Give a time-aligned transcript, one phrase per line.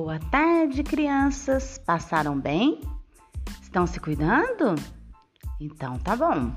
[0.00, 1.76] Boa tarde, crianças.
[1.76, 2.80] Passaram bem?
[3.60, 4.76] Estão se cuidando?
[5.60, 6.52] Então tá bom.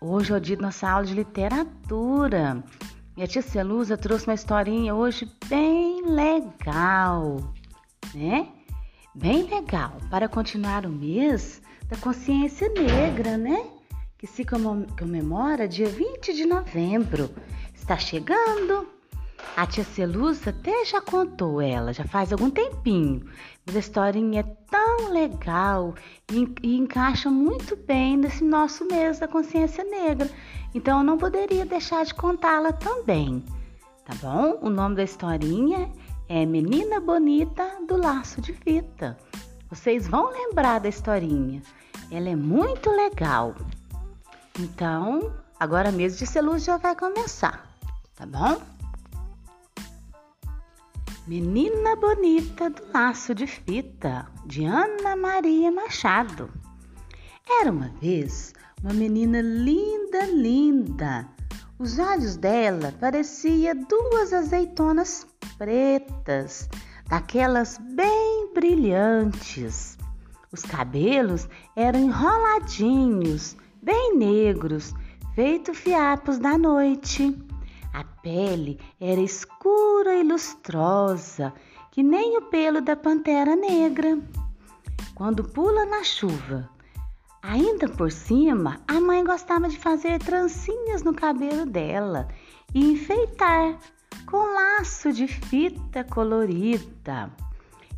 [0.00, 2.64] Hoje é o dia da nossa aula de literatura.
[3.18, 7.52] E a tia Celusa trouxe uma historinha hoje bem legal,
[8.14, 8.48] né?
[9.14, 13.62] Bem legal para continuar o mês da consciência negra, né?
[14.16, 14.42] Que se
[14.98, 17.30] comemora dia 20 de novembro.
[17.74, 18.99] Está chegando.
[19.56, 23.26] A tia Celusa até já contou ela, já faz algum tempinho,
[23.66, 25.94] mas a historinha é tão legal
[26.32, 30.30] e, e, encaixa muito bem nesse nosso mês da consciência negra.
[30.74, 33.44] Então eu não poderia deixar de contá-la também,
[34.04, 34.58] tá bom?
[34.62, 35.90] O nome da historinha
[36.28, 39.18] é Menina Bonita do Laço de Fita.
[39.68, 41.60] Vocês vão lembrar da historinha.
[42.10, 43.54] Ela é muito legal.
[44.58, 47.68] Então, agora mesmo de Celusa já vai começar,
[48.16, 48.79] tá bom?
[51.26, 56.50] Menina Bonita do Laço de Fita, de Ana Maria Machado.
[57.60, 61.28] Era uma vez uma menina linda, linda.
[61.78, 65.26] Os olhos dela pareciam duas azeitonas
[65.58, 66.68] pretas,
[67.06, 69.98] daquelas bem brilhantes.
[70.50, 74.94] Os cabelos eram enroladinhos, bem negros,
[75.34, 77.36] feito fiapos da noite.
[77.92, 81.52] A pele era escura e lustrosa,
[81.90, 84.18] que nem o pelo da pantera negra.
[85.14, 86.68] Quando pula na chuva,
[87.42, 92.28] ainda por cima, a mãe gostava de fazer trancinhas no cabelo dela
[92.72, 93.78] e enfeitar
[94.26, 97.30] com laço de fita colorida.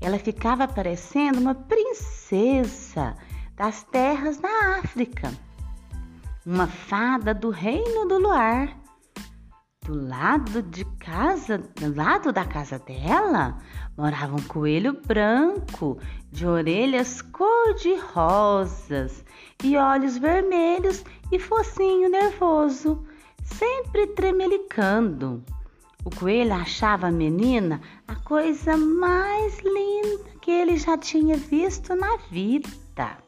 [0.00, 3.14] Ela ficava parecendo uma princesa
[3.54, 5.30] das terras da África,
[6.46, 8.79] uma fada do reino do luar.
[9.90, 13.58] Do lado de casa, do lado da casa dela,
[13.96, 15.98] morava um coelho branco,
[16.30, 19.24] de orelhas cor-de-rosas
[19.64, 23.04] e olhos vermelhos e focinho nervoso,
[23.42, 25.42] sempre tremelicando.
[26.04, 32.16] O coelho achava a menina a coisa mais linda que ele já tinha visto na
[32.30, 33.18] vida.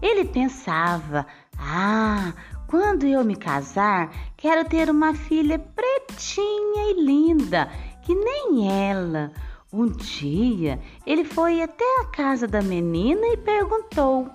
[0.00, 1.26] Ele pensava:
[1.58, 2.32] ah,
[2.72, 9.30] quando eu me casar, quero ter uma filha pretinha e linda, que nem ela.
[9.70, 14.26] Um dia ele foi até a casa da menina e perguntou: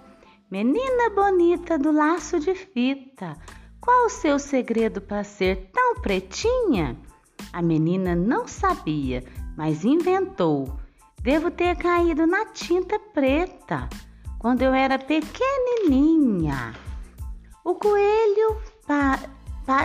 [0.52, 3.36] Menina bonita do laço de fita,
[3.82, 6.96] qual o seu segredo para ser tão pretinha?
[7.52, 9.24] A menina não sabia,
[9.58, 10.78] mas inventou.
[11.24, 13.90] Devo ter caído na tinta preta
[14.38, 16.86] quando eu era pequenininha.
[17.68, 18.62] O coelho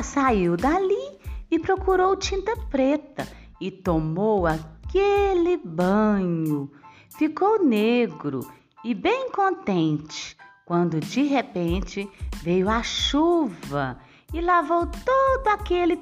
[0.05, 1.19] saiu dali
[1.51, 3.27] e procurou tinta preta
[3.61, 6.71] e tomou aquele banho.
[7.19, 8.49] Ficou negro
[8.85, 13.99] e bem contente quando de repente veio a chuva
[14.33, 15.97] e lavou todo aquele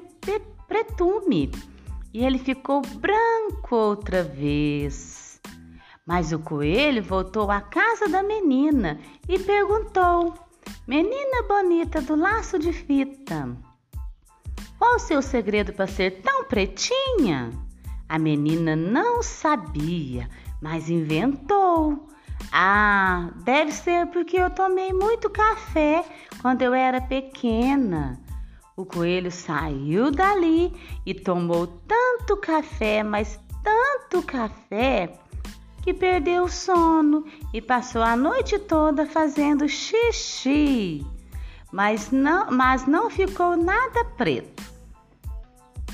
[0.67, 1.49] pretume
[2.13, 5.41] e ele ficou branco outra vez.
[6.05, 10.50] Mas o coelho voltou à casa da menina e perguntou:
[10.91, 13.57] Menina bonita do laço de fita,
[14.77, 17.49] qual o seu segredo para ser tão pretinha?
[18.09, 20.29] A menina não sabia,
[20.61, 22.09] mas inventou.
[22.51, 26.03] Ah, deve ser porque eu tomei muito café
[26.41, 28.21] quando eu era pequena.
[28.75, 30.73] O coelho saiu dali
[31.05, 35.20] e tomou tanto café, mas tanto café,
[35.81, 41.05] que perdeu o sono e passou a noite toda fazendo xixi,
[41.71, 44.63] mas não, mas não ficou nada preto.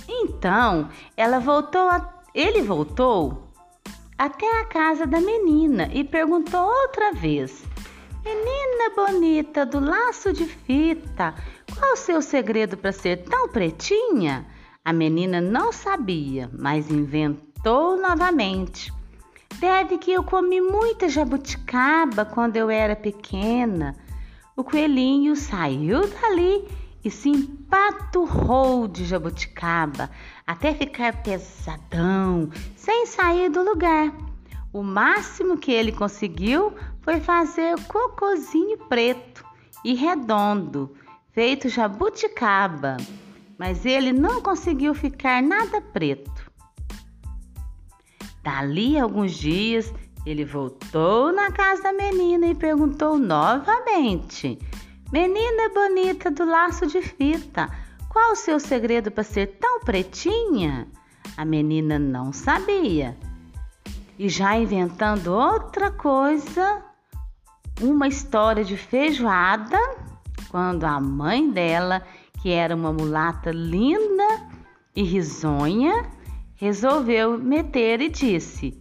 [0.08, 3.48] Então, ela voltou, a, ele voltou
[4.18, 7.64] até a casa da menina e perguntou outra vez:
[8.24, 11.34] Menina bonita do laço de fita,
[11.78, 14.46] qual o seu segredo para ser tão pretinha?
[14.84, 18.97] A menina não sabia, mas inventou novamente.
[19.60, 23.96] Deve que eu comi muita jabuticaba quando eu era pequena.
[24.56, 26.64] O coelhinho saiu dali
[27.04, 30.12] e se empaturrou de jabuticaba
[30.46, 34.14] até ficar pesadão, sem sair do lugar.
[34.72, 39.44] O máximo que ele conseguiu foi fazer cocozinho preto
[39.84, 40.96] e redondo,
[41.32, 42.98] feito jabuticaba,
[43.58, 46.47] mas ele não conseguiu ficar nada preto.
[48.48, 49.94] Dali a alguns dias,
[50.26, 54.58] ele voltou na casa da menina e perguntou novamente:
[55.12, 57.70] Menina bonita do laço de fita,
[58.08, 60.88] qual o seu segredo para ser tão pretinha?
[61.36, 63.18] A menina não sabia,
[64.18, 66.82] E já inventando outra coisa,
[67.82, 69.78] uma história de feijoada,
[70.50, 72.02] quando a mãe dela,
[72.42, 74.48] que era uma mulata linda
[74.96, 76.16] e risonha,
[76.58, 78.78] resolveu meter e disse: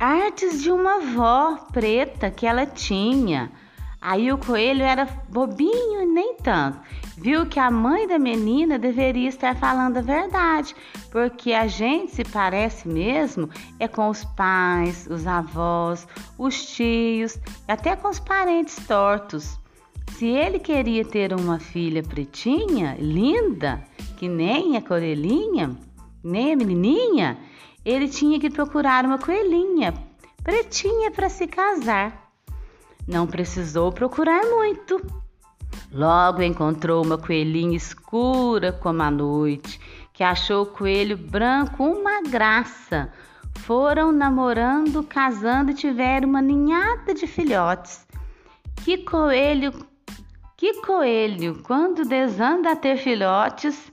[0.00, 3.52] Artes de uma avó preta que ela tinha.
[4.00, 6.78] Aí o coelho era bobinho e nem tanto.
[7.16, 10.76] Viu que a mãe da menina deveria estar falando a verdade,
[11.10, 13.48] porque a gente se parece mesmo
[13.80, 16.06] é com os pais, os avós,
[16.36, 19.58] os tios, até com os parentes tortos.
[20.12, 23.82] Se ele queria ter uma filha pretinha, linda,
[24.16, 25.76] que nem a coelhinha,
[26.24, 27.38] nem a menininha,
[27.84, 29.94] ele tinha que procurar uma coelhinha
[30.42, 32.30] pretinha para se casar.
[33.06, 35.00] Não precisou procurar muito.
[35.92, 39.80] Logo encontrou uma coelhinha escura como a noite,
[40.12, 43.12] que achou o coelho branco uma graça.
[43.58, 48.06] Foram namorando, casando e tiveram uma ninhada de filhotes.
[48.84, 49.72] Que coelho,
[50.56, 53.92] que coelho, quando desanda a ter filhotes,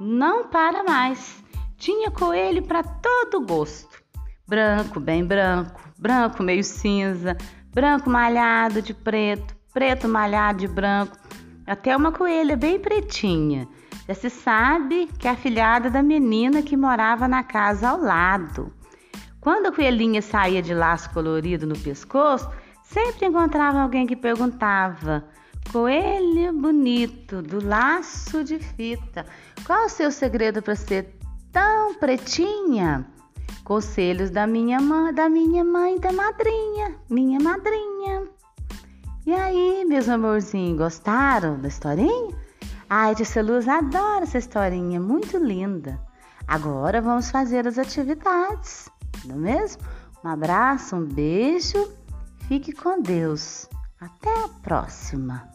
[0.00, 1.42] não para mais.
[1.76, 4.02] Tinha coelho para todo gosto.
[4.46, 7.36] Branco, bem branco, branco meio cinza,
[7.72, 11.16] branco malhado de preto, preto malhado de branco,
[11.66, 13.66] até uma coelha bem pretinha.
[14.06, 18.72] Já se sabe que é a filhada da menina que morava na casa ao lado.
[19.40, 22.50] Quando a coelhinha saía de laço colorido no pescoço,
[22.82, 25.24] sempre encontrava alguém que perguntava:
[25.74, 29.26] Coelho bonito, do laço de fita,
[29.66, 31.18] qual o seu segredo para ser
[31.50, 33.04] tão pretinha?
[33.64, 38.22] Conselhos da minha mãe, da minha mãe, da madrinha, minha madrinha.
[39.26, 42.38] E aí, meus amorzinhos, gostaram da historinha?
[42.88, 46.00] Ai, Tia Luz adora essa historinha, muito linda.
[46.46, 48.88] Agora vamos fazer as atividades,
[49.24, 49.82] não é mesmo?
[50.24, 51.90] Um abraço, um beijo,
[52.46, 53.68] fique com Deus.
[54.00, 55.53] Até a próxima!